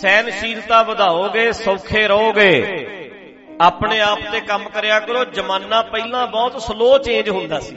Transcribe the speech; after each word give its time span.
ਸਹਿਨਸ਼ੀਲਤਾ 0.00 0.82
ਵਧਾਓਗੇ, 0.82 1.52
ਸੌਖੇ 1.52 2.08
ਰਹੋਗੇ। 2.08 2.88
ਆਪਣੇ 3.60 4.00
ਆਪ 4.00 4.18
ਤੇ 4.32 4.40
ਕੰਮ 4.40 4.68
ਕਰਿਆ 4.68 5.00
ਕਰੋ, 5.00 5.24
ਜ਼ਮਾਨਾ 5.24 5.82
ਪਹਿਲਾਂ 5.82 6.26
ਬਹੁਤ 6.26 6.62
ਸਲੋ 6.62 6.98
ਚੇਂਜ 6.98 7.30
ਹੁੰਦਾ 7.30 7.60
ਸੀ। 7.60 7.76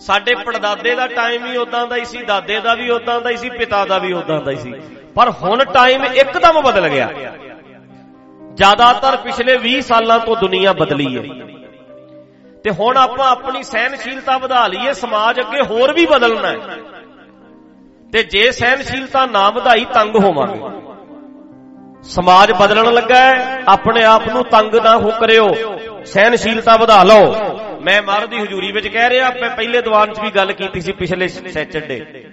ਸਾਡੇ 0.00 0.34
ਪੜਦਾਦੇ 0.34 0.94
ਦਾ 0.94 1.06
ਟਾਈਮ 1.06 1.50
ਵੀ 1.50 1.56
ਉਦਾਂ 1.56 1.86
ਦਾ 1.86 1.96
ਹੀ 1.96 2.04
ਸੀ, 2.04 2.22
ਦਾਦੇ 2.22 2.60
ਦਾ 2.60 2.74
ਵੀ 2.74 2.90
ਉਦਾਂ 2.90 3.20
ਦਾ 3.20 3.30
ਹੀ 3.30 3.36
ਸੀ, 3.36 3.50
ਪਿਤਾ 3.50 3.84
ਦਾ 3.84 3.98
ਵੀ 3.98 4.12
ਉਦਾਂ 4.12 4.40
ਦਾ 4.40 4.50
ਹੀ 4.50 4.56
ਸੀ। 4.56 4.74
ਪਰ 5.14 5.30
ਹੁਣ 5.30 5.64
ਟਾਈਮ 5.64 6.04
ਇੱਕਦਮ 6.04 6.60
ਬਦਲ 6.60 6.88
ਗਿਆ। 6.88 7.10
ਜ਼ਿਆਦਾਤਰ 8.54 9.16
ਪਿਛਲੇ 9.16 9.56
20 9.56 9.86
ਸਾਲਾਂ 9.86 10.18
ਤੋਂ 10.18 10.36
ਦੁਨੀਆ 10.36 10.72
ਬਦਲੀ 10.72 11.16
ਹੈ। 11.16 11.46
ਤੇ 12.64 12.70
ਹੁਣ 12.70 12.96
ਆਪਾਂ 12.96 13.30
ਆਪਣੀ 13.30 13.62
ਸਹਿਨਸ਼ੀਲਤਾ 13.62 14.38
ਵਧਾ 14.38 14.66
ਲਈਏ, 14.66 14.92
ਸਮਾਜ 14.92 15.40
ਅੱਗੇ 15.40 15.62
ਹੋਰ 15.62 15.92
ਵੀ 15.92 16.06
ਬਦਲਣਾ 16.06 16.48
ਹੈ। 16.48 16.78
ਤੇ 18.12 18.22
ਜੇ 18.22 18.50
ਸਹਿਨਸ਼ੀਲਤਾ 18.52 19.26
ਨਾ 19.26 19.50
ਵਧਾਈ, 19.50 19.84
ਤੰਗ 19.84 20.16
ਹੋਵਾਂਗੇ। 20.16 20.87
ਸਮਾਜ 22.02 22.52
ਬਦਲਣ 22.52 22.92
ਲੱਗਾ 22.92 23.20
ਹੈ। 23.20 23.62
ਆਪਣੇ 23.68 24.04
ਆਪ 24.04 24.28
ਨੂੰ 24.28 24.44
ਤੰਗ 24.44 24.74
ਨਾ 24.74 24.96
ਹੋ 24.96 25.10
ਕਰਿਓ। 25.10 25.48
ਸਹਿਨਸ਼ੀਲਤਾ 26.04 26.76
ਵਧਾ 26.76 27.04
ਲਓ। 27.04 27.34
ਮੈਂ 27.82 28.02
ਮਹਾਰਾਜ 28.02 28.28
ਦੀ 28.28 28.36
ਹਜ਼ੂਰੀ 28.36 28.72
ਵਿੱਚ 28.72 28.88
ਕਹਿ 28.88 29.08
ਰਿਹਾ, 29.08 29.30
ਮੈਂ 29.40 29.50
ਪਹਿਲੇ 29.50 29.82
ਦੀਵਾਨ 29.82 30.12
'ਚ 30.12 30.20
ਵੀ 30.20 30.30
ਗੱਲ 30.30 30.52
ਕੀਤੀ 30.52 30.80
ਸੀ 30.80 30.92
ਪਿਛਲੇ 30.92 31.28
ਸੈਚਰਡੇ 31.28 32.24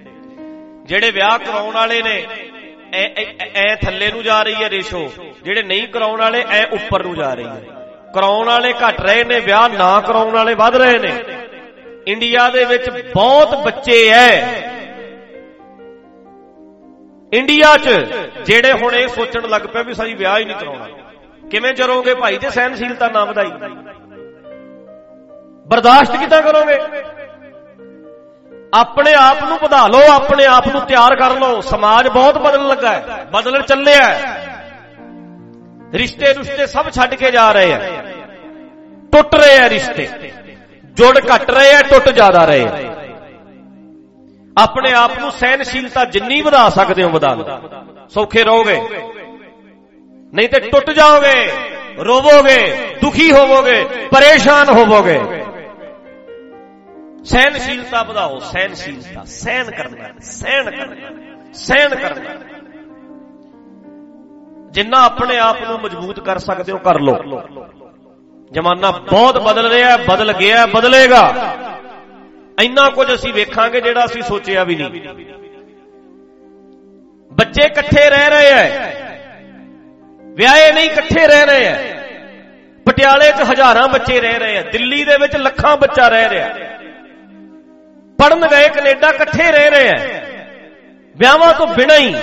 ਜਿਹੜੇ 0.86 1.12
ਵਿਆਹ 1.12 1.40
ਕਰਾਉਣ 1.40 1.76
ਵਾਲੇ 1.76 2.02
ਨੇ 2.02 2.26
ਐ 3.56 3.76
ਥੱਲੇ 3.76 4.12
ਨੂੰ 4.12 4.24
ਜਾ 4.24 4.44
ਰਹੀ 4.44 4.64
ਹੈ 4.64 4.70
ਰੇਸ਼ੋ। 4.70 5.12
ਜਿਹੜੇ 5.44 5.64
ਨਹੀਂ 5.64 5.88
ਕਰਾਉਣ 5.88 6.20
ਵਾਲੇ, 6.20 6.46
ਐ 6.52 6.66
ਉੱਪਰ 6.66 7.04
ਨੂੰ 7.04 7.16
ਜਾ 7.16 7.34
ਰਹੀ 7.34 7.46
ਹੈ। 7.46 7.62
ਕਰਾਉਣ 8.16 8.48
ਵਾਲੇ 8.48 8.74
ਘਟ 8.74 9.02
ਰਹੇ 9.02 9.24
ਨੇ, 9.24 9.40
ਵਿਆਹ 9.40 9.70
ਨਾ 9.70 10.02
ਕਰਾਉਣ 10.02 10.32
ਵਾਲੇ 10.32 10.56
ਵੱਧ 10.56 10.76
ਰਹੇ 10.76 11.00
ਨੇ। 11.00 11.14
ਇੰਡੀਆ 12.08 12.50
ਦੇ 12.50 12.66
ਵਿੱਚ 12.66 12.90
ਬਹੁਤ 12.90 13.56
ਬੱਚੇ 13.56 14.08
ਐ। 14.10 14.42
ਇੰਡੀਆ 17.36 17.76
'ਚ, 17.78 17.90
ਜਿਹੜੇ 18.46 18.72
ਹੁਣ 18.74 18.96
ਇਹ 18.96 19.08
ਸੋਚਣ 19.08 19.48
ਲੱਗ 19.50 19.62
ਪਏ 19.62 19.84
ਵੀ 19.84 19.94
ਸਾਡੀ 19.94 20.14
ਵਿਆਹ 20.14 20.38
ਹੀ 20.40 20.46
ਨਹੀਂ 20.46 20.58
ਕਰਾਉਣਾ। 20.58 20.88
ਕਿਵੇਂ 21.52 21.74
ਜਰੋਗੇ 21.74 22.14
ਭਾਈ? 22.16 22.38
ਜੇ 22.38 22.50
ਸਹਿਨਸ਼ੀਲਤਾ 22.50 23.08
ਨਾ 23.08 23.24
ਵਧਾਈ। 23.26 23.52
ਬਰਦਾਸ਼ਤ 25.68 26.16
ਕਿਦਾਂ 26.16 26.42
ਕਰੋਗੇ? 26.42 26.78
ਆਪਣੇ 28.74 29.14
ਆਪ 29.14 29.44
ਨੂੰ 29.44 29.58
ਵਧਾ 29.58 29.88
ਲਓ, 29.88 30.02
ਆਪਣੇ 30.12 30.46
ਆਪ 30.46 30.68
ਨੂੰ 30.68 30.82
ਤਿਆਰ 30.82 31.16
ਕਰ 31.16 31.40
ਲਓ। 31.40 31.60
ਸਮਾਜ 31.62 32.08
ਬਹੁਤ 32.08 32.38
ਬਦਲਣ 32.38 32.68
ਲੱਗਾ 32.68 32.92
ਹੈ, 32.92 33.26
ਬਦਲਣ 33.34 33.62
ਚੱਲਿਆ 33.62 34.04
ਹੈ। 34.04 34.42
ਰਿਸ਼ਤੇ 35.94 36.34
ਰੁਸ਼ਤੇ 36.34 36.68
ਸਭ 36.68 36.90
ਛੱਡ 36.90 37.14
ਕੇ 37.16 37.32
ਜਾ 37.32 37.52
ਰਹੇ 37.52 37.74
ਆ 37.74 37.80
ਟੁੱਟ 39.12 39.36
ਰਹੇ 39.36 39.58
ਆ 39.60 39.70
ਰਿਸ਼ਤੇ। 39.70 40.10
ਜੁੜ 40.94 41.18
ਘਟ 41.18 41.52
ਰਹੇ 41.52 41.74
ਆ 41.74 41.82
ਟੁੱਟ 41.82 42.10
ਜ਼ਿਆਦਾ 42.10 42.46
ਰਹੇ 42.46 42.64
ਆ 42.64 42.85
ਆਪਣੇ 44.58 44.94
ਆਪ 44.94 45.20
ਨੂੰ 45.20 45.32
ਸਹਿਨਸ਼ੀਲਤਾ 45.32 46.06
ਜਿੰਨੀ 46.06 46.42
ਵਧਾ 46.42 46.70
ਸਕਦੇ 46.70 47.04
ਹੋ 47.04 47.10
ਵਧਾ 47.10 47.34
ਲਓ। 47.34 47.46
ਸੌਖੇ 48.10 48.44
ਰਹੋਗੇ। 48.44 48.82
ਨਹੀਂ 50.34 50.50
ਤੇ 50.50 50.60
ਟੁੱਟ 50.60 50.92
ਜਾਓਗੇ, 50.92 51.52
ਰੋਵੋਗੇ, 51.98 52.76
ਦੁਖੀ 53.02 53.32
ਹੋਵੋਗੇ, 53.32 53.84
ਪਰੇਸ਼ਾਨ 54.12 54.70
ਹੋਵੋਗੇ। 54.70 55.22
ਸਹਿਨਸ਼ੀਲਤਾ 57.26 58.04
ਵਧਾਓ, 58.04 58.40
ਸਹਿਨਸ਼ੀਲਤਾ 58.40 59.24
ਸਹਿਨ 59.24 59.72
ਕਰਨਾ 59.72 60.10
ਸਹਿਨ 60.20 60.70
ਕਰਨਾ 60.70 61.52
ਸਹਿਨ 61.54 61.96
ਕਰਨਾ। 61.96 62.30
ਜਿੰਨਾ 64.72 65.06
ਆਪਣੇ 65.06 65.38
ਆਪ 65.38 65.62
ਨੂੰ 65.62 65.80
ਮਜ਼ਬੂਤ 65.80 66.20
ਕਰ 66.20 66.38
ਸਕਦੇ 66.38 66.72
ਹੋ, 66.72 66.78
ਕਰ 66.78 67.00
ਲਓ। 67.00 67.18
ਜ਼ਮਾਨਾ 68.52 68.92
ਬਹੁਤ 68.92 69.38
ਬਦਲ 69.38 69.70
ਰਿਹਾ 69.70 69.90
ਹੈ, 69.90 69.98
ਬਦਲ 69.98 70.34
ਗਿਆ 70.34 70.58
ਹੈ, 70.58 70.66
ਬਦਲੇਗਾ। 70.66 71.55
ਇੰਨਾ 72.58 72.90
ਕੁਝ 72.90 73.14
ਅਸੀਂ 73.14 73.34
ਵੇਖਾਂਗੇ 73.34 73.82
ਜਿਹੜਾ 73.82 74.06
ਅਸੀਂ 74.06 74.22
ਸੋਚਿਆ 74.24 74.64
ਵੀ 74.64 74.76
ਨਹੀਂ 74.76 75.16
ਬੱਚੇ 77.32 77.64
ਇਕੱਠੇ 77.66 78.10
ਰਹਿ 78.10 78.30
ਰਹੇ 78.30 78.52
ਐ 78.52 78.94
ਵਿਆਹੇ 80.38 80.72
ਨਹੀਂ 80.72 80.90
ਇਕੱਠੇ 80.90 81.26
ਰਹਿ 81.28 81.46
ਰਹੇ 81.46 81.66
ਐ 81.66 81.76
ਪਟਿਆਲੇ 82.86 83.32
'ਚ 83.32 83.50
ਹਜ਼ਾਰਾਂ 83.52 83.88
ਬੱਚੇ 83.88 84.20
ਰਹਿ 84.20 84.40
ਰਹੇ 84.40 84.56
ਐ 84.58 84.62
ਦਿੱਲੀ 84.72 85.04
ਦੇ 85.04 85.18
ਵਿੱਚ 85.22 85.36
ਲੱਖਾਂ 85.38 85.76
ਬੱਚਾ 85.78 86.08
ਰਹਿ 86.08 86.30
ਰਿਹਾ 86.30 86.50
ਪੜਨ 88.20 88.48
ਗਏ 88.48 88.68
ਕੈਨੇਡਾ 88.70 89.10
ਇਕੱਠੇ 89.10 89.52
ਰਹਿ 89.52 89.70
ਰਹੇ 89.70 89.88
ਐ 89.88 90.22
ਵਿਆਹਾਂ 91.16 91.54
ਤੋਂ 91.54 91.68
ਬਿਨਾਂ 91.68 91.98
ਹੀ 91.98 92.14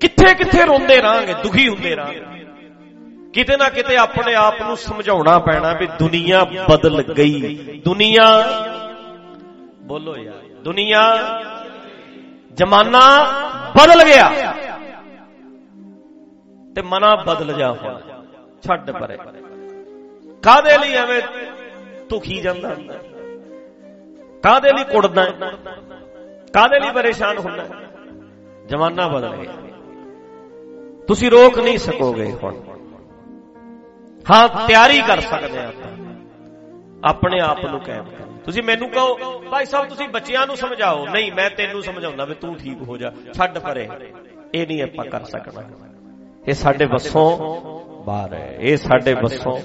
ਕਿੱਥੇ 0.00 0.34
ਕਿੱਥੇ 0.34 0.64
ਰੋਂਦੇ 0.64 1.00
ਰਾਂਗੇ 1.02 1.34
ਦੁਖੀ 1.42 1.68
ਹੁੰਦੇ 1.68 1.96
ਰਾਂਗੇ 1.96 2.20
ਕਿਤੇ 3.32 3.56
ਨਾ 3.56 3.68
ਕਿਤੇ 3.68 3.96
ਆਪਣੇ 3.96 4.34
ਆਪ 4.34 4.62
ਨੂੰ 4.62 4.76
ਸਮਝਾਉਣਾ 4.76 5.38
ਪੈਣਾ 5.38 5.72
ਵੀ 5.72 5.86
ਦੁਨੀਆ 5.86 6.44
ਬਦਲ 6.44 7.02
ਗਈ। 7.02 7.80
ਦੁਨੀਆ 7.84 8.24
ਬੋਲੋ 9.82 10.16
ਯਾਰ, 10.16 10.34
ਦੁਨੀਆ 10.62 11.18
ਜ਼ਮਾਨਾ 12.54 13.26
ਬਦਲ 13.76 14.04
ਗਿਆ। 14.04 14.54
ਤੇ 16.74 16.82
ਮਨਾ 16.82 17.14
ਬਦਲ 17.14 17.52
ਜਾ 17.52 17.72
ਹੁਣ, 17.72 18.00
ਛੱਡ 18.62 18.90
ਪਰੇ। 18.90 19.16
ਕਾਦੇ 20.42 20.78
ਲਈ 20.78 20.92
ਐਵੇਂ 20.92 21.22
ਦੁਖੀ 22.10 22.40
ਜਾਂਦਾ? 22.40 22.74
ਹੁੰਦਾ 22.74 22.94
ਕਾਦੇ 24.42 24.72
ਲਈ 24.72 24.84
ਕੁੜਦਾ? 24.84 25.24
ਕਾਦੇ 26.52 26.80
ਲਈ 26.80 26.92
ਪਰੇਸ਼ਾਨ 26.92 27.38
ਹੁੰਦਾ? 27.38 27.64
ਜ਼ਮਾਨਾ 28.66 29.08
ਬਦਲ 29.08 29.36
ਗਿਆ। 29.36 29.52
ਤੁਸੀਂ 31.06 31.30
ਰੋਕ 31.30 31.58
ਨਹੀਂ 31.58 31.78
ਸਕੋਗੇ 31.78 32.32
ਹੁਣ। 32.42 32.71
ਹਾਂ, 34.30 34.66
ਤਿਆਰੀ 34.66 35.00
ਕਰ 35.02 35.20
ਸਕਦੇ 35.20 35.58
ਆ 35.58 35.72
ਆਪਣੇ 37.04 37.40
ਆਪ 37.40 37.64
ਨੂੰ 37.64 37.80
ਕਾਇਮ 37.80 38.04
ਕਰ 38.04 38.26
ਤੁਸੀਂ 38.44 38.62
ਮੈਨੂੰ 38.62 38.88
ਕਹੋ, 38.90 39.38
ਭਾਈ 39.50 39.64
ਸਾਹਿਬ, 39.64 39.88
ਤੁਸੀਂ 39.88 40.08
ਬੱਚਿਆਂ 40.08 40.46
ਨੂੰ 40.46 40.56
ਸਮਝਾਓ। 40.56 41.06
ਨਹੀਂ, 41.06 41.32
ਮੈਂ 41.32 41.48
ਤੈਨੂੰ 41.50 41.82
ਸਮਝਾਉਂਦਾ 41.82 42.24
ਵੀ 42.24 42.34
ਤੂੰ 42.34 42.54
ਠੀਕ 42.56 42.82
ਹੋ 42.82 42.96
ਜਾ, 42.96 43.12
ਛੱਡ 43.34 43.58
ਪਰੇ। 43.58 43.88
ਇਹ 44.54 44.66
ਨਹੀਂ 44.66 44.82
ਆਪਾਂ 44.82 45.04
ਕਰ 45.04 45.24
ਸਕਣਾ। 45.24 45.62
ਇਹ 46.48 46.54
ਸਾਡੇ 46.54 46.84
ਵੱਸੋਂ 46.84 47.26
ਬਾਹਰ 48.04 48.34
ਹੈ। 48.34 48.56
ਇਹ 48.60 48.76
ਸਾਡੇ 48.76 49.14
ਵੱਸੋਂ 49.14 49.58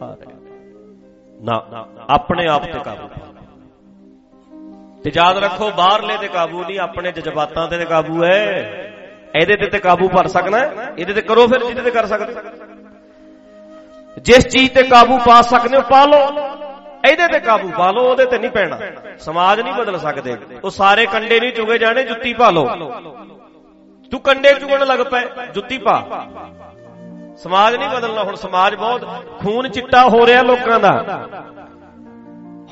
ਬਾਹਰ 0.00 0.16
ਹੈ। 0.22 0.34
ਨਾ, 1.40 1.86
ਆਪਣੇ 2.08 2.46
ਆਪ 2.48 2.64
ਤੇ 2.64 2.78
ਕਾਬੂ 2.84 3.08
ਤੇ 5.04 5.10
ਯਾਦ 5.14 5.38
ਰੱਖੋ, 5.38 5.70
ਬਾਹਰਲੇ 5.70 6.16
ਤੇ 6.18 6.28
ਕਾਬੂ 6.28 6.64
ਨਹੀਂ, 6.64 6.78
ਆਪਣੇ 6.78 7.12
ਜਜ਼ਬਾਤਾਂ 7.12 7.66
ਤੇ 7.68 7.84
ਕਾਬੂ 7.84 8.24
ਹੈ। 8.24 8.42
ਇਹਦੇ 9.34 9.56
ਤੇ 9.56 9.66
ਤੇ 9.66 9.78
ਕਾਬੂ 9.78 10.08
ਭਰ 10.08 10.26
ਸਕਣਾ 10.26 10.58
ਇਹਦੇ 10.98 11.12
ਤੇ 11.12 11.22
ਕਰੋ 11.22 11.46
ਫਿਰ, 11.46 11.64
ਜਿਹਦੇ 11.64 11.82
ਤੇ 11.82 11.90
ਕਰ 11.90 12.06
ਸਕਦੇ 12.06 12.32
ਜਿਸ 14.18 14.46
ਚੀਜ਼ 14.46 14.72
ਤੇ 14.72 14.82
ਕਾਬੂ 14.82 15.18
ਪਾ 15.18 15.42
ਸਕਦੇ 15.42 15.76
ਹੋ, 15.76 15.82
ਪਾ 15.82 16.04
ਲਓ। 16.04 16.20
ਇਹਦੇ 17.10 17.28
ਤੇ 17.28 17.40
ਕਾਬੂ 17.40 17.68
ਪਾ 17.78 17.90
ਲਓ, 17.90 18.02
ਉਹਦੇ 18.02 18.26
ਤੇ 18.26 18.38
ਨਹੀਂ 18.38 18.50
ਪੈਣਾ। 18.50 18.78
ਸਮਾਜ 19.18 19.60
ਨਹੀਂ 19.60 19.74
ਬਦਲ 19.74 19.98
ਸਕਦੇ। 19.98 20.36
ਉਹ 20.64 20.70
ਸਾਰੇ 20.70 21.06
ਕੰਡੇ 21.06 21.40
ਨਹੀਂ 21.40 21.52
ਚੁਗੇ 21.52 21.78
ਜਾਣੇ, 21.78 22.02
ਜੁੱਤੀ 22.02 22.32
ਪਾ 22.32 22.50
ਲਓ। 22.50 22.68
ਤੂੰ 24.10 24.20
ਕੰਡੇ 24.20 24.54
ਚੁਗਣ 24.54 24.86
ਲੱਗ 24.86 25.00
ਪਏ 25.00 25.46
ਜੁੱਤੀ 25.54 25.78
ਪਾ। 25.78 26.26
ਸਮਾਜ 27.36 27.74
ਨਹੀਂ 27.76 27.88
ਬਦਲਣਾ, 27.88 28.22
ਹੁਣ 28.22 28.34
ਸਮਾਜ 28.34 28.74
ਬਹੁਤ 28.74 29.04
ਖੂਨ 29.40 29.68
ਚਿੱਟਾ 29.68 30.02
ਹੋ 30.08 30.26
ਰਿਹਾ 30.26 30.42
ਲੋਕਾਂ 30.42 30.80
ਦਾ। 30.80 30.92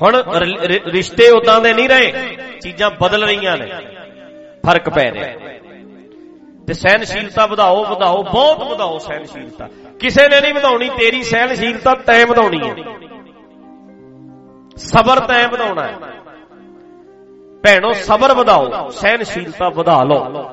ਹੁਣ 0.01 0.15
ਰਿਸ਼ਤੇ 0.87 1.29
ਉਦਾਂ 1.29 1.61
ਦੇ 1.61 1.73
ਨਹੀਂ 1.73 1.89
ਰਹੇ, 1.89 2.37
ਚੀਜ਼ਾਂ 2.61 2.89
ਬਦਲ 3.01 3.23
ਰਹੀਆਂ 3.23 3.57
ਨੇ। 3.57 3.65
ਫ਼ਰਕ 4.65 4.89
ਪੈ 4.89 5.11
ਰਿਹਾ। 5.11 5.33
ਤੇ 6.67 6.73
ਸਹਿਨਸ਼ੀਲਤਾ 6.73 7.45
ਵਧਾਓ 7.45 7.85
ਵਧਾਓ, 7.85 8.23
ਬਹੁਤ 8.23 8.63
ਵਧਾਓ 8.63 8.97
ਸਹਿਨਸ਼ੀਲਤਾ 8.97 9.67
ਕਿਸੇ 9.99 10.29
ਨੇ 10.29 10.41
ਨਹੀਂ 10.41 10.53
ਵਧਾਉਣੀ, 10.53 10.89
ਤੇਰੀ 10.89 11.23
ਸਹਿਨਸ਼ੀਲਤਾ 11.23 11.93
ਤੈਂ 11.93 12.25
ਵਧਾਉਣੀ 12.25 12.59
ਹੈ। 12.69 12.75
ਸਬਰ 14.75 15.19
ਤੈਂ 15.19 15.49
ਵਧਾਉਣਾ 15.49 15.83
ਹੈ। 15.83 15.93
ਭੈਣੋ, 17.63 17.93
ਸਬਰ 17.93 18.33
ਵਧਾਓ 18.33 18.89
ਸਹਿਨਸ਼ੀਲਤਾ 18.89 19.69
ਵਧਾ 19.69 20.03
ਲਓ। 20.03 20.43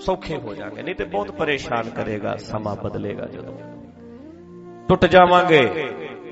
ਸੌਖੇ 0.00 0.36
ਹੋ 0.36 0.54
ਜਾਣਗੇ, 0.54 0.82
ਨਹੀਂ 0.82 0.94
ਤੇ 0.94 1.04
ਬਹੁਤ 1.04 1.30
ਪਰੇਸ਼ਾਨ 1.30 1.90
ਕਰੇਗਾ, 1.90 2.36
ਸਮਾਂ 2.36 2.76
ਬਦਲੇਗਾ 2.76 3.26
ਜਦੋਂ। 3.26 3.58
ਟੁੱਟ 4.88 5.06
ਜਾਵਾਂਗੇ, 5.06 5.88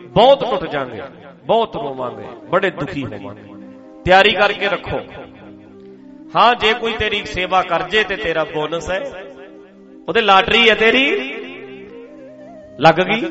ਬਹੁਤ 0.06 0.50
ਟੁੱਟ 0.50 0.70
ਜਾਵਾਂਗੇ, 0.70 1.02
ਬਹੁਤ 1.46 1.76
ਰੋਵਾਂਗੇ, 1.76 2.26
ਬੜੇ 2.50 2.70
ਦੁਖੀ 2.70 3.04
ਹੋਵਾਂਗੇ। 3.04 3.42
ਤਿਆਰੀ 4.04 4.32
ਕਰਕੇ 4.32 4.68
ਰੱਖੋ। 4.68 5.00
ਹਾਂ, 6.36 6.54
ਜੇ 6.54 6.74
ਕੋਈ 6.74 6.92
ਤੇਰੀ 6.92 7.24
ਸੇਵਾ 7.24 7.62
ਕਰ 7.62 7.82
ਜੇ 7.82 8.04
ਤੇ 8.04 8.16
ਤੇਰਾ 8.16 8.44
ਬੋਨਸ 8.44 8.90
ਹੈ। 8.90 9.24
ਉਹਦੇ 10.08 10.20
ਲਾਟਰੀ 10.20 10.70
ਹੈ 10.70 10.74
ਤੇਰੀ। 10.74 11.34
ਲੱਗ 12.80 12.94
ਗਈ। 12.94 13.30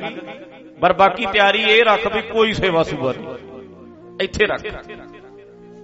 ਪਰ 0.82 0.94
ਬਾਕੀ 0.94 1.26
ਤਿਆਰੀ 1.26 1.62
ਇਹ 1.62 1.84
ਰੱਖ 1.86 2.16
ਵੀ 2.16 2.22
ਕੋਈ 2.22 2.54
ਸੇਵਾ 2.54 2.84
ਸੁਭਾ 2.84 3.14
ਨਹੀਂ। 3.18 3.36
ਇੱਥੇ 4.22 4.46
ਰੱਖ। 4.46 4.62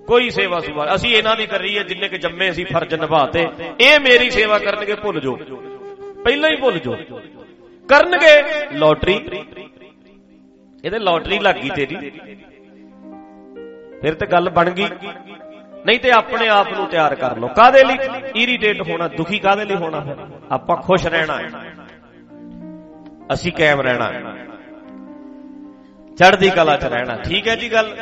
ਕੋਈ 0.08 0.30
ਸੇਵਾ 0.30 0.60
ਸੁਭਾ 0.60 0.96
ਅਸੀਂ 0.96 1.16
ਇਹਨਾਂ 1.16 1.36
ਦੀ 1.36 1.48
ਕਰ 1.48 1.60
ਰਹੀ 1.60 1.78
ਹੈ 1.78 1.84
ਜਿੰਨੇ 1.84 2.08
ਕਿ 2.08 2.18
ਜੰਮੇ 2.18 2.50
ਅਸੀਂ 2.50 2.66
ਫਰਜ਼ 2.66 2.94
ਨਿਭਾਤੇ। 2.94 3.48
ਇਹ 3.80 4.00
ਮੇਰੀ 4.00 4.30
ਸੇਵਾ 4.30 4.60
ਕਰਨਗੇ, 4.60 4.96
ਭੁੱਲ 4.96 5.20
ਜੋ 5.20 5.36
ਪਹਿਲਾਂ 6.24 6.50
ਹੀ 6.50 6.56
ਭੁੱਲ 6.56 6.80
ਜੋ 6.80 6.98
ਕਰਨਗੇ, 7.90 8.44
ਲੋਟਰੀ। 8.78 9.20
ਇਹਦੇ 10.86 11.00
ਲੋਟਰੀ 11.00 11.40
ਲੱਗ 11.40 11.56
ਗਈ 11.56 11.70
ਤੇਰੀ। 11.76 12.10
ਫਿਰ 14.02 14.14
ਤੇ 14.14 14.26
ਗੱਲ 14.26 14.50
ਬਣ 14.50 14.70
ਗਈ। 14.70 14.88
ਨਹੀਂ 15.88 16.00
ਤੇ 16.00 16.12
ਆਪਣੇ 16.12 16.48
ਆਪ 16.48 16.74
ਨੂੰ 16.74 16.88
ਤਿਆਰ 16.88 17.16
ਕਰ 17.16 17.38
ਲਓ। 17.38 17.48
ਕਾਦੇ 17.48 17.84
ਲਈ 17.84 17.98
ਇਰੀਟੇਟ 18.36 18.82
ਹੋਣਾ, 18.82 19.08
ਦੁਖੀ 19.08 19.40
ਕਾਦੇ 19.40 19.66
ਲਈ 19.66 19.76
ਹੋਣਾ 19.76 20.00
ਫਿਰ? 20.00 20.16
ਆਪਾਂ 20.52 20.78
ਖੁਸ਼ 20.78 21.08
ਰਹਿਣਾ 21.08 21.40
ਹੈ। 21.40 21.50
ਅਸੀਂ 23.34 23.52
ਕਾਇਮ 23.52 23.82
ਰਹਿਣਾ 23.82 24.12
ਚੜ੍ਹਦੀ 26.16 26.50
ਕਲਾ 26.50 26.78
'ਚ 26.78 26.86
ਰਹਿਣਾ। 26.86 27.16
ਠੀਕ 27.16 27.48
ਹੈ 27.48 27.56
ਜੀ 27.56 27.72
ਗੱਲ? 27.72 27.98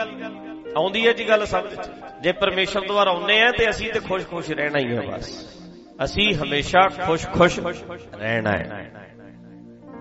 ਆਉਂਦੀ 0.78 1.08
ਹੈ 1.08 1.14
ਜੀ 1.14 1.30
ਗੱਲ 1.30 1.46
ਸਮਝ 1.46 1.76
'ਚ? 1.76 1.92
ਜੇ 2.22 2.32
ਪਰਮੇਸ਼ਰ 2.32 2.82
ਦੁਆਰਾ 2.82 3.12
ਆਉਨੇ 3.12 3.42
ਆ 3.42 3.52
ਤੇ 3.52 3.70
ਅਸੀਂ 3.70 3.94
ਤੇ 3.94 4.00
ਖੁਸ਼-ਖੁਸ਼ 4.00 4.52
ਰਹਿਣਾ 4.52 4.80
ਹੀ 4.80 4.96
ਹੈ 4.96 5.02
ਬਸ। 5.02 5.56
ਅਸੀਂ 6.04 6.36
ਹਮੇਸ਼ਾ 6.36 6.88
ਖੁਸ਼-ਖੁਸ਼ 6.88 7.60
ਰਹਿਣਾ 8.16 8.52
ਹੈ। 8.52 8.92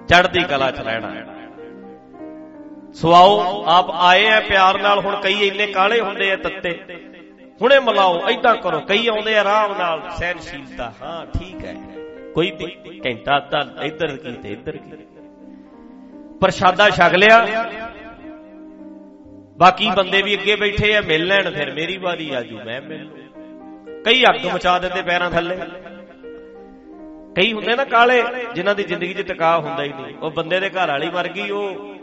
ਚੜ੍ਹਦੀ 0.08 0.42
ਕਲਾ 0.42 0.70
'ਚ 0.70 0.80
ਰਹਿਣਾ 0.80 1.10
ਹੈ। 1.10 1.26
ਸਵਾਓ 2.94 3.64
ਆਪ 3.66 3.86
ਆਏ 3.90 4.26
ਆ 4.26 4.40
ਪਿਆਰ 4.40 4.82
ਨਾਲ, 4.82 4.98
ਹੁਣ 4.98 5.20
ਕਈ 5.20 5.46
ਇੰਨੇ 5.46 5.66
ਕਾਲੇ 5.66 6.00
ਹੁੰਦੇ 6.00 6.32
ਆ 6.32 6.36
ਤੱਤੇ। 6.36 6.84
ਹੁਣੇ 7.60 7.78
ਮਲਾਓ 7.80 8.20
ਐਦਾਂ 8.28 8.54
ਕਰੋ, 8.56 8.80
ਕਈ 8.80 9.06
ਆਉਂਦੇ 9.06 9.36
ਆ 9.36 9.40
ਆਰਾਮ 9.40 9.78
ਨਾਲ 9.78 10.00
ਸਹਿਨਸ਼ੀਲਤਾ 10.18 10.92
ਹਾਂ, 11.02 11.26
ਠੀਕ 11.26 11.64
ਹੈ। 11.64 11.74
ਕੋਈ 12.34 12.50
ਵੀ 12.50 13.00
ਘੰਟਾ 13.06 13.38
ਤਾਂ 13.40 13.64
ਇੱਧਰ 13.82 14.16
ਕੀ 14.16 14.32
ਤੇ 14.32 14.52
ਇੱਧਰ 14.52 14.76
ਕੀ। 14.76 14.90
ਪ੍ਰਸ਼ਾਦਾ 16.40 16.90
ਛਕ 16.90 17.14
ਲਿਆ। 17.14 17.46
ਬਾਕੀ 19.58 19.90
ਬੰਦੇ 19.96 20.22
ਵੀ 20.22 20.34
ਅੱਗੇ 20.34 20.56
ਬੈਠੇ 20.56 20.96
ਆ, 20.96 21.00
ਮਿਲ 21.00 21.26
ਲੈਣ, 21.26 21.50
ਫਿਰ 21.50 21.72
ਮੇਰੀ 21.72 21.96
ਵਾਰੀ 21.96 22.30
ਆਜੂ 22.34 22.58
ਮੈਂ 22.64 22.80
ਮਿਲ 22.82 23.08
ਕਈ 24.04 24.24
ਅੱਗ 24.24 24.46
ਮਚਾ 24.54 24.78
ਦਿੰਦੇ 24.78 25.02
ਪੈਰਾਂ 25.02 25.30
ਥੱਲੇ। 25.30 25.56
ਕਈ 27.36 27.52
ਹੁੰਦੇ 27.52 27.76
ਨਾ 27.76 27.84
ਕਾਲੇ, 27.84 28.22
ਜਿਨ੍ਹਾਂ 28.54 28.74
ਦੀ 28.74 28.82
ਜ਼ਿੰਦਗੀ 28.82 29.14
'ਚ 29.14 29.22
ਟਿਕਾ 29.22 29.58
ਹੁੰਦਾ 29.58 29.82
ਹੀ 29.82 29.92
ਨਹੀਂ। 29.92 30.16
ਉਹ 30.18 30.30
ਬੰਦੇ 30.30 30.60
ਦੇ 30.60 30.70
ਘਰ 30.70 30.88
ਵਾਲੀ 30.88 31.10
ਮਰ 31.10 31.28
ਗਈ 31.28 31.50
ਉਹ 31.50 31.93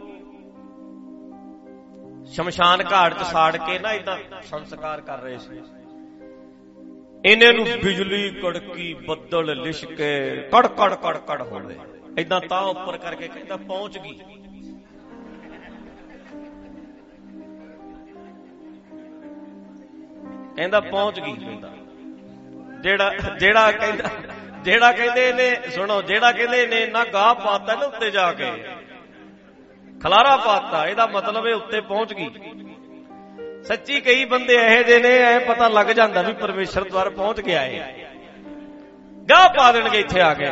ਸ਼ਮਸ਼ਾਨ 2.32 2.84
ਘਾਟ 2.92 3.14
'ਚ 3.14 3.24
ਸਾੜ 3.28 3.56
ਕੇ 3.58 3.78
ਨਾ 3.80 3.92
ਇਦਾਂ 3.94 4.18
ਸੰਸਕਾਰ 4.50 5.02
ਕਰ 5.02 5.20
ਰਹੇ 5.20 5.38
ਸੀ। 5.38 5.62
ਇਹਨੇ 7.24 7.52
ਨੂੰ 7.54 7.66
ਬਿਜਲੀ 7.84 8.30
ਕੜਕੀ 8.34 8.94
ਬੱਦਲ 9.08 9.56
ਲਿਸ਼ਕੇ 9.62 10.12
ਕੜ 10.54 10.66
ਕੜ 10.70 10.94
ਕੜ 10.96 11.18
ਕੜ 11.28 11.42
ਹੋਵੇ 11.42 11.78
ਇਦਾਂ 12.20 12.40
ਤਾਂ 12.42 12.62
ਉੱਪਰ 12.68 12.98
ਕਰਕੇ 12.98 13.28
ਕਹਿੰਦਾ 13.28 13.56
ਪਹੁੰਚ 13.58 13.98
ਗਈ। 13.98 14.20
ਕਹਿੰਦਾ 20.56 20.80
ਪਹੁੰਚ 20.80 21.20
ਗਈ 21.20 21.34
ਕਹਿੰਦਾ। 21.36 21.70
ਜਿਹੜਾ 22.84 23.10
ਜਿਹੜਾ 23.40 23.72
ਕਹਿੰਦਾ 23.72 24.10
ਜਿਹੜਾ 24.64 24.92
ਕਹਿੰਦੇ 24.92 25.28
ਇਹਨੇ 25.30 25.70
ਸੁਣੋ, 25.72 26.02
ਜਿਹੜਾ 26.02 26.32
ਕਹਿੰਦੇ 26.32 26.62
ਇਹਨੇ 26.64 26.86
ਨਾ 26.88 27.04
ਗਾਹ 27.14 27.34
ਪਾਤਾ 27.36 27.76
ਨਾ 27.76 27.86
ਉੱਤੇ 27.86 28.12
ਜਾ 28.12 28.32
ਕੇ। 28.34 28.52
ਖਲਾਰਾ 30.04 30.38
ਪਾਤਾ, 30.38 30.88
ਇਹਦਾ 30.88 31.06
ਮਤਲਬ 31.06 31.48
ਇਹ 31.48 31.54
ਉੱਤੇ 31.54 31.82
ਪਹੁੰਚ 31.82 32.14
ਗਈ। 32.14 32.30
ਸੱਚੀ 33.64 34.02
ਕਈ 34.02 34.26
ਬੰਦੇ 34.26 34.54
ਇਹੋ 34.54 34.84
ਜਿਹੇ 34.84 35.00
ਨੇ, 35.00 35.10
ਐ 35.10 35.40
ਪਤਾ 35.40 35.68
ਲੱਗ 35.68 35.88
ਜਾਂਦਾ 35.88 36.22
ਵੀ 36.22 36.34
ਪਰਮੇਸ਼ਰ 36.34 36.84
ਦੁਆਰ 36.84 37.10
ਪਹੁੰਚ 37.10 37.42
ਗਿਆ 37.42 37.64
ਏ। 37.64 38.06
ਗਾਹ 39.30 39.50
ਪਾ 39.50 39.72
ਦੇਣਗੇ 39.72 40.00
ਇੱਥੇ 40.00 40.22
ਆ 40.22 40.34
ਕੇ। 40.34 40.48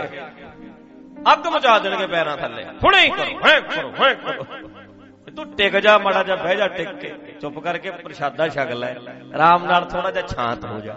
ਅੱਗ 1.34 1.48
ਮਚਾ 1.48 1.80
ਦੇਣਗੇ 1.80 2.08
ਪੈਰਾਂ 2.08 2.38
ਥੱਲੇ। 2.38 2.64
ਹੁਣੇ 2.64 3.02
ਹੀ 3.02 3.10
ਕਰੋ 3.10 3.40
ਹੈ 3.48 3.60
ਕਰੋ 3.60 3.94
ਹੈ 4.04 4.14
ਕਰੋ। 4.14 4.46
ਤੂੰ 5.36 5.56
ਟਿਕ 5.56 5.78
ਜਾ, 5.78 5.98
ਮਾੜਾ 5.98 6.24
ਜਾ 6.24 6.36
ਬਹਿ 6.36 6.56
ਜਾ 6.56 6.68
ਟਿਕ 6.68 6.90
ਕੇ। 6.90 7.16
ਚੁੱਪ 7.42 7.60
ਕਰਕੇ 7.60 7.92
ਪ੍ਰਸ਼ਾਦਾ 7.92 8.48
ਛਕ 8.48 8.72
ਲੈ। 8.72 8.96
ਆਰਾਮ 9.36 9.66
ਨਾਲ 9.66 9.86
ਥੋੜਾ 9.86 10.12
ਜਿਹਾ 10.12 10.28
ਸ਼ਾਂਤ 10.28 10.66
ਹੋ 10.66 10.80
ਜਾ। 10.80 10.96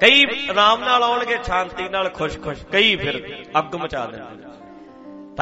ਕਈ 0.00 0.24
ਆਰਾਮ 0.50 0.84
ਨਾਲ 0.84 1.02
ਆਉਣਗੇ 1.02 1.38
ਸ਼ਾਂਤੀ 1.44 1.88
ਨਾਲ 1.88 2.08
ਖੁਸ਼-ਖੁਸ਼। 2.08 2.66
ਕਈ 2.66 2.96
ਫਿਰ 2.96 3.44
ਅੱਗ 3.58 3.74
ਮਚਾ 3.74 4.06
ਦੇਣਗੇ। 4.06 4.61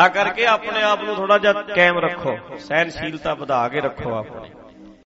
ਤਾਂ 0.00 0.08
ਕਰਕੇ 0.10 0.46
ਆਪਣੇ 0.46 0.82
ਆਪ 0.82 1.02
ਨੂੰ 1.02 1.14
ਥੋੜਾ 1.14 1.38
ਜਿਹਾ 1.38 1.52
ਕਾਇਮ 1.52 1.98
ਰੱਖੋ 1.98 2.36
ਸਹਿਨਸ਼ੀਲਤਾ 2.58 3.34
ਵਧਾ 3.34 3.68
ਕੇ 3.68 3.80
ਰੱਖੋ 3.80 4.14
ਆਪਣੇ। 4.14 4.50